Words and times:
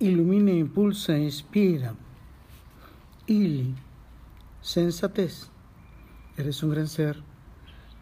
ilumina, 0.00 0.52
impulsa, 0.52 1.18
inspira. 1.18 1.94
Ili, 3.26 3.74
sensatez. 4.62 5.48
Eres 6.36 6.62
un 6.62 6.70
gran 6.70 6.88
ser 6.88 7.22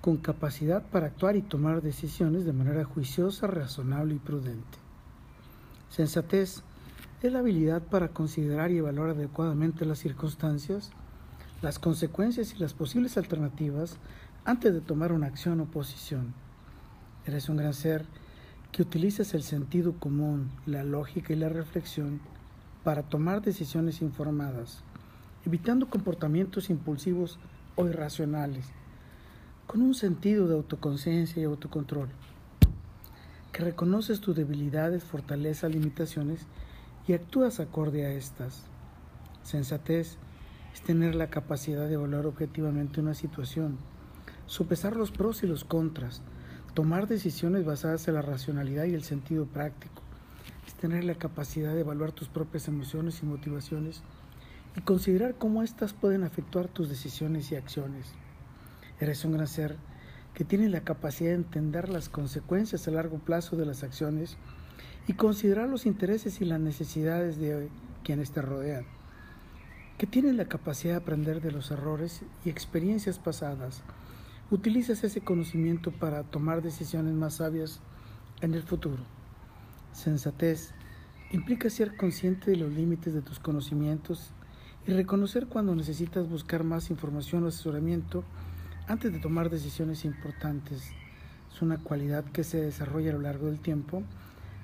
con 0.02 0.18
capacidad 0.18 0.84
para 0.86 1.06
actuar 1.06 1.36
y 1.36 1.42
tomar 1.42 1.82
decisiones 1.82 2.44
de 2.44 2.52
manera 2.52 2.84
juiciosa, 2.84 3.46
razonable 3.46 4.14
y 4.14 4.18
prudente. 4.18 4.78
Sensatez 5.88 6.62
es 7.22 7.32
la 7.32 7.38
habilidad 7.38 7.82
para 7.82 8.08
considerar 8.08 8.70
y 8.70 8.78
evaluar 8.78 9.10
adecuadamente 9.10 9.86
las 9.86 9.98
circunstancias, 9.98 10.90
las 11.62 11.78
consecuencias 11.78 12.52
y 12.52 12.58
las 12.58 12.74
posibles 12.74 13.16
alternativas 13.16 13.96
antes 14.44 14.74
de 14.74 14.80
tomar 14.80 15.12
una 15.12 15.26
acción 15.26 15.60
o 15.60 15.64
posición. 15.64 16.34
Eres 17.24 17.48
un 17.48 17.56
gran 17.56 17.72
ser 17.74 18.04
que 18.72 18.82
utilizas 18.82 19.34
el 19.34 19.42
sentido 19.42 19.94
común, 19.98 20.50
la 20.66 20.84
lógica 20.84 21.32
y 21.32 21.36
la 21.36 21.48
reflexión 21.48 22.20
para 22.84 23.02
tomar 23.02 23.42
decisiones 23.42 24.02
informadas, 24.02 24.82
evitando 25.44 25.88
comportamientos 25.88 26.70
impulsivos 26.70 27.38
o 27.74 27.86
irracionales, 27.86 28.66
con 29.66 29.82
un 29.82 29.94
sentido 29.94 30.46
de 30.46 30.54
autoconciencia 30.54 31.42
y 31.42 31.44
autocontrol, 31.44 32.08
que 33.52 33.64
reconoces 33.64 34.20
tus 34.20 34.36
debilidades, 34.36 35.02
fortalezas, 35.02 35.72
limitaciones 35.72 36.46
y 37.08 37.14
actúas 37.14 37.58
acorde 37.58 38.04
a 38.06 38.12
estas. 38.12 38.64
Sensatez 39.42 40.18
es 40.74 40.82
tener 40.82 41.14
la 41.14 41.30
capacidad 41.30 41.88
de 41.88 41.94
evaluar 41.94 42.26
objetivamente 42.26 43.00
una 43.00 43.14
situación, 43.14 43.78
sopesar 44.46 44.94
los 44.94 45.10
pros 45.10 45.42
y 45.42 45.46
los 45.46 45.64
contras, 45.64 46.22
tomar 46.76 47.08
decisiones 47.08 47.64
basadas 47.64 48.06
en 48.06 48.12
la 48.12 48.20
racionalidad 48.20 48.84
y 48.84 48.92
el 48.92 49.02
sentido 49.02 49.46
práctico, 49.46 50.02
es 50.66 50.74
tener 50.74 51.04
la 51.04 51.14
capacidad 51.14 51.72
de 51.72 51.80
evaluar 51.80 52.12
tus 52.12 52.28
propias 52.28 52.68
emociones 52.68 53.22
y 53.22 53.24
motivaciones 53.24 54.02
y 54.76 54.82
considerar 54.82 55.36
cómo 55.38 55.62
éstas 55.62 55.94
pueden 55.94 56.22
afectar 56.22 56.68
tus 56.68 56.90
decisiones 56.90 57.50
y 57.50 57.56
acciones. 57.56 58.08
Eres 59.00 59.24
un 59.24 59.32
gran 59.32 59.46
ser 59.46 59.78
que 60.34 60.44
tiene 60.44 60.68
la 60.68 60.82
capacidad 60.82 61.30
de 61.30 61.36
entender 61.36 61.88
las 61.88 62.10
consecuencias 62.10 62.86
a 62.86 62.90
largo 62.90 63.20
plazo 63.20 63.56
de 63.56 63.64
las 63.64 63.82
acciones 63.82 64.36
y 65.08 65.14
considerar 65.14 65.70
los 65.70 65.86
intereses 65.86 66.42
y 66.42 66.44
las 66.44 66.60
necesidades 66.60 67.38
de 67.38 67.70
quienes 68.04 68.32
te 68.32 68.42
rodean, 68.42 68.84
que 69.96 70.06
tiene 70.06 70.34
la 70.34 70.44
capacidad 70.44 70.92
de 70.92 71.00
aprender 71.00 71.40
de 71.40 71.52
los 71.52 71.70
errores 71.70 72.20
y 72.44 72.50
experiencias 72.50 73.18
pasadas, 73.18 73.82
utilizas 74.50 75.02
ese 75.02 75.22
conocimiento 75.22 75.90
para 75.90 76.22
tomar 76.22 76.62
decisiones 76.62 77.14
más 77.14 77.34
sabias 77.36 77.80
en 78.40 78.54
el 78.54 78.62
futuro. 78.62 79.02
Sensatez 79.92 80.72
implica 81.32 81.68
ser 81.68 81.96
consciente 81.96 82.52
de 82.52 82.56
los 82.56 82.72
límites 82.72 83.12
de 83.12 83.22
tus 83.22 83.40
conocimientos 83.40 84.30
y 84.86 84.92
reconocer 84.92 85.48
cuando 85.48 85.74
necesitas 85.74 86.28
buscar 86.28 86.62
más 86.62 86.90
información 86.90 87.42
o 87.42 87.48
asesoramiento 87.48 88.22
antes 88.86 89.12
de 89.12 89.18
tomar 89.18 89.50
decisiones 89.50 90.04
importantes. 90.04 90.92
Es 91.52 91.60
una 91.60 91.78
cualidad 91.78 92.24
que 92.24 92.44
se 92.44 92.60
desarrolla 92.60 93.10
a 93.10 93.14
lo 93.14 93.22
largo 93.22 93.46
del 93.46 93.58
tiempo 93.58 94.04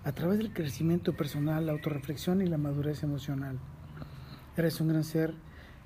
a 0.05 0.13
través 0.13 0.39
del 0.39 0.53
crecimiento 0.53 1.17
personal, 1.17 1.67
la 1.67 1.73
autorreflexión 1.73 2.41
y 2.41 2.47
la 2.47 2.59
madurez 2.59 3.03
emocional. 3.03 3.59
Eres 4.57 4.81
un 4.81 4.89
gran 4.89 5.03
ser 5.03 5.35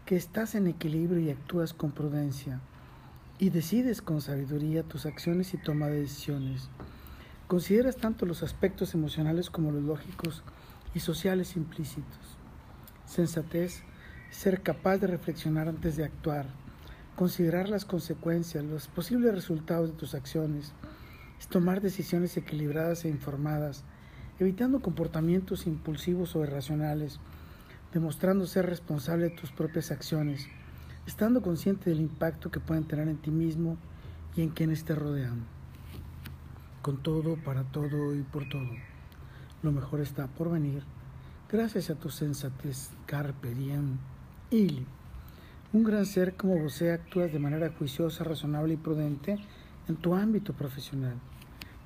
que 0.05 0.17
estás 0.17 0.55
en 0.55 0.67
equilibrio 0.67 1.21
y 1.21 1.31
actúas 1.31 1.73
con 1.73 1.93
prudencia 1.93 2.61
y 3.39 3.51
decides 3.51 4.01
con 4.01 4.23
sabiduría 4.23 4.83
tus 4.83 5.05
acciones 5.05 5.53
y 5.53 5.59
toma 5.59 5.89
de 5.89 6.01
decisiones. 6.01 6.71
Consideras 7.49 7.97
tanto 7.97 8.25
los 8.25 8.43
aspectos 8.43 8.95
emocionales 8.95 9.51
como 9.51 9.71
los 9.71 9.83
lógicos 9.83 10.43
y 10.95 11.01
sociales 11.01 11.57
implícitos. 11.57 12.39
Sensatez, 13.05 13.83
ser 14.31 14.63
capaz 14.63 14.99
de 14.99 15.07
reflexionar 15.07 15.69
antes 15.69 15.97
de 15.97 16.05
actuar, 16.05 16.47
considerar 17.15 17.69
las 17.69 17.85
consecuencias, 17.85 18.65
los 18.65 18.89
posibles 18.89 19.35
resultados 19.35 19.91
de 19.91 19.97
tus 19.97 20.15
acciones, 20.15 20.73
es 21.39 21.47
tomar 21.49 21.83
decisiones 21.83 22.37
equilibradas 22.39 23.05
e 23.05 23.09
informadas, 23.09 23.85
evitando 24.39 24.81
comportamientos 24.81 25.67
impulsivos 25.67 26.35
o 26.35 26.43
irracionales, 26.43 27.21
demostrando 27.93 28.47
ser 28.47 28.67
responsable 28.67 29.29
de 29.29 29.37
tus 29.37 29.53
propias 29.53 29.91
acciones 29.91 30.49
estando 31.07 31.43
consciente 31.43 31.91
del 31.91 32.01
impacto 32.01 32.51
que 32.51 32.61
pueden 32.61 32.85
tener 32.85 33.09
en 33.09 33.17
ti 33.17 33.31
mismo 33.31 33.77
y 34.37 34.43
en 34.43 34.51
quienes 34.51 34.85
te 34.85 34.95
rodean. 34.95 35.45
Con 36.83 37.03
todo, 37.03 37.37
para 37.37 37.65
todo 37.65 38.15
y 38.15 38.23
por 38.23 38.49
todo. 38.49 38.71
Lo 39.63 39.73
mejor 39.73 40.01
está 40.01 40.27
por 40.27 40.51
venir 40.51 40.83
gracias 41.51 41.91
a 41.91 41.95
tu 41.95 42.11
sensatez, 42.11 42.91
carpe 43.07 43.55
diem, 43.55 43.99
ili. 44.51 44.85
Un 45.73 45.85
gran 45.85 46.05
ser 46.05 46.35
como 46.35 46.59
vos 46.59 46.83
actúas 46.83 47.33
de 47.33 47.39
manera 47.39 47.73
juiciosa, 47.79 48.25
razonable 48.25 48.75
y 48.75 48.77
prudente 48.77 49.39
en 49.89 49.97
tu 49.97 50.15
ámbito 50.15 50.55
profesional, 50.55 51.15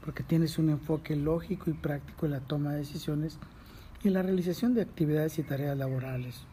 porque 0.05 0.23
tienes 0.23 0.59
un 0.59 0.71
enfoque 0.71 1.15
lógico 1.15 1.69
y 1.69 1.75
práctico 1.75 2.27
en 2.27 2.33
la 2.33 2.41
toma 2.41 2.73
de 2.73 2.79
decisiones 2.79 3.39
y 4.03 4.09
en 4.09 4.15
la 4.15 4.23
realización 4.23 4.75
de 4.75 4.83
actividades 4.83 5.39
y 5.39 5.43
tareas 5.43 5.77
laborales. 5.77 6.47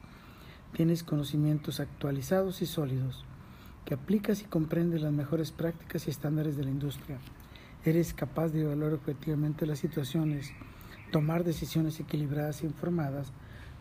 Tienes 0.74 1.04
conocimientos 1.04 1.80
actualizados 1.80 2.62
y 2.62 2.66
sólidos, 2.66 3.26
que 3.86 3.94
aplicas 3.94 4.42
y 4.42 4.46
comprendes 4.46 5.02
las 5.02 5.14
mejores 5.14 5.52
prácticas 5.52 6.08
y 6.08 6.12
estándares 6.12 6.58
de 6.58 6.66
la 6.66 6.72
industria. 6.72 7.18
Eres 7.84 8.14
capaz 8.14 8.50
de 8.50 8.62
evaluar 8.62 8.94
objetivamente 8.94 9.66
las 9.66 9.80
situaciones, 9.80 10.52
tomar 11.12 11.44
decisiones 11.44 12.00
equilibradas 12.00 12.62
e 12.62 12.66
informadas, 12.66 13.32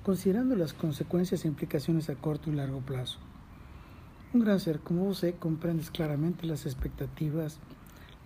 considerando 0.04 0.54
las 0.54 0.72
consecuencias 0.72 1.44
e 1.44 1.48
implicaciones 1.48 2.08
a 2.08 2.14
corto 2.14 2.50
y 2.50 2.54
largo 2.54 2.80
plazo. 2.80 3.18
Un 4.32 4.40
gran 4.40 4.60
ser 4.60 4.80
como 4.80 5.04
vos 5.04 5.24
comprendes 5.38 5.90
claramente 5.90 6.46
las 6.46 6.66
expectativas, 6.66 7.58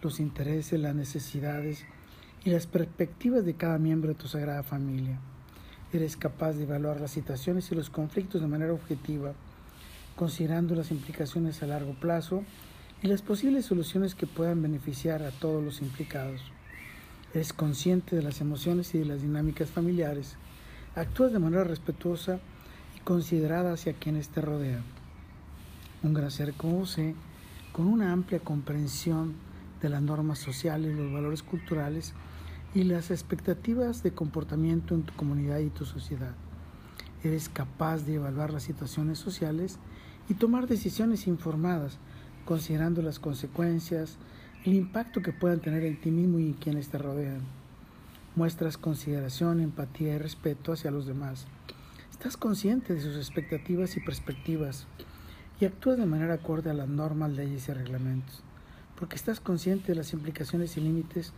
los 0.03 0.21
intereses, 0.21 0.79
las 0.79 0.95
necesidades 0.95 1.87
y 2.45 2.51
las 2.51 2.67
perspectivas 2.67 3.45
de 3.45 3.55
cada 3.55 3.79
miembro 3.79 4.11
de 4.11 4.17
tu 4.17 4.29
sagrada 4.29 4.63
familia. 4.63 5.19
Eres 5.93 6.17
capaz 6.17 6.53
de 6.53 6.63
evaluar 6.63 7.01
las 7.01 7.11
situaciones 7.11 7.73
y 7.73 7.75
los 7.75 7.91
conflictos 7.91 8.41
de 8.41 8.47
manera 8.47 8.73
objetiva, 8.73 9.33
considerando 10.15 10.77
las 10.77 10.93
implicaciones 10.93 11.63
a 11.63 11.67
largo 11.67 11.95
plazo 11.95 12.45
y 13.03 13.09
las 13.09 13.23
posibles 13.23 13.67
soluciones 13.67 14.15
que 14.15 14.29
puedan 14.29 14.63
beneficiar 14.63 15.25
a 15.25 15.33
todos 15.33 15.65
los 15.65 15.83
implicados. 15.83 16.43
Eres 17.35 17.53
consciente 17.53 18.15
de 18.15 18.23
las 18.23 18.41
emociones 18.41 18.95
y 18.95 18.99
de 18.99 19.05
las 19.05 19.23
dinámicas 19.23 19.71
familiares. 19.71 20.37
Actúas 20.95 21.33
de 21.33 21.39
manera 21.41 21.65
respetuosa 21.65 22.39
y 22.97 23.01
considerada 23.01 23.73
hacia 23.73 23.95
quienes 23.95 24.29
te 24.29 24.41
rodean. 24.41 24.85
Un 26.05 26.15
gran 26.15 26.31
ser 26.31 26.55
como 26.55 26.79
usted, 26.79 27.15
con 27.73 27.89
una 27.89 28.13
amplia 28.13 28.39
comprensión 28.39 29.35
de 29.83 29.89
las 29.89 30.03
normas 30.03 30.39
sociales, 30.39 30.95
los 30.95 31.13
valores 31.13 31.43
culturales, 31.43 32.15
y 32.75 32.85
las 32.85 33.11
expectativas 33.11 34.03
de 34.03 34.13
comportamiento 34.13 34.95
en 34.95 35.03
tu 35.03 35.15
comunidad 35.15 35.59
y 35.59 35.71
tu 35.71 35.85
sociedad. 35.85 36.35
Eres 37.25 37.49
capaz 37.49 38.05
de 38.07 38.15
evaluar 38.15 38.53
las 38.53 38.63
situaciones 38.63 39.19
sociales 39.19 39.79
y 40.29 40.35
tomar 40.35 40.69
decisiones 40.69 41.27
informadas, 41.27 41.99
considerando 42.45 43.03
las 43.03 43.19
consecuencias, 43.19 44.17
el 44.65 44.75
impacto 44.75 45.21
que 45.21 45.33
puedan 45.33 45.61
tener 45.61 45.83
en 45.85 46.01
ti 46.01 46.11
mismo 46.11 46.39
y 46.39 46.47
en 46.47 46.55
quienes 46.55 46.89
te 46.89 46.99
rodean. 46.99 47.41
Muestras 48.37 48.79
consideración, 48.79 49.61
empatía 49.61 50.15
y 50.15 50.19
respeto 50.19 50.73
hacia 50.73 50.93
los 50.93 51.07
demás. 51.07 51.47
Estás 52.13 52.37
consciente 52.37 52.95
de 52.95 53.01
sus 53.01 53.17
expectativas 53.17 53.97
y 53.97 54.01
perspectivas 54.01 54.87
y 55.61 55.65
actúas 55.65 55.99
de 55.99 56.07
manera 56.07 56.35
acorde 56.35 56.71
a 56.71 56.75
las 56.75 56.89
normas, 56.89 57.33
leyes 57.33 57.69
y 57.69 57.73
reglamentos, 57.73 58.43
porque 58.97 59.17
estás 59.17 59.41
consciente 59.41 59.89
de 59.89 59.97
las 59.97 60.13
implicaciones 60.13 60.77
y 60.77 60.81
límites 60.81 61.33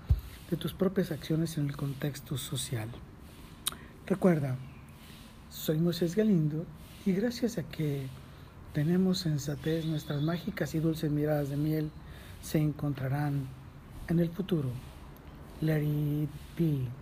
de 0.53 0.59
tus 0.59 0.75
propias 0.75 1.11
acciones 1.11 1.57
en 1.57 1.67
el 1.67 1.77
contexto 1.79 2.37
social. 2.37 2.87
Recuerda, 4.07 4.59
soy 5.49 5.79
Moisés 5.79 6.15
Galindo 6.15 6.67
y 7.07 7.13
gracias 7.13 7.57
a 7.57 7.63
que 7.63 8.07
tenemos 8.75 9.21
sensatez, 9.21 9.87
nuestras 9.87 10.21
mágicas 10.21 10.75
y 10.75 10.79
dulces 10.79 11.11
miradas 11.11 11.49
de 11.49 11.57
miel 11.57 11.91
se 12.43 12.59
encontrarán 12.59 13.49
en 14.09 14.21
el 14.21 14.29
futuro. 14.29 14.69
Let 15.63 15.83
it. 15.83 17.02